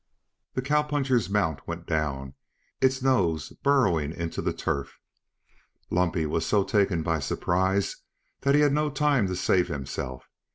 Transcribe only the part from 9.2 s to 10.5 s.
to save himself.